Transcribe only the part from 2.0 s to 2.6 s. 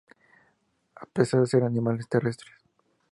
terrestres.